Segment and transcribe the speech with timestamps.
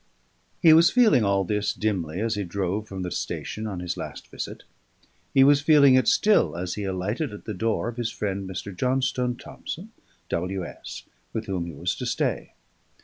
[0.63, 4.29] He was feeling all this dimly, as he drove from the station, on his last
[4.29, 4.63] visit;
[5.31, 8.75] he was feeling it still as he alighted at the door of his friend Mr.
[8.75, 9.91] Johnstone Thomson,
[10.29, 11.03] W.S.,
[11.33, 12.53] with whom he was to stay.